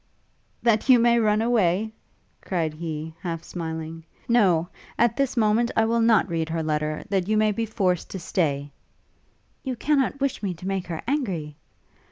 [0.63, 1.93] 'That you may run away?'
[2.43, 7.27] cried he, half smiling; 'no, at this moment I will not read her letter, that
[7.27, 8.71] you may be forced to stay!'
[9.63, 11.55] 'You cannot wish me to make her angry?'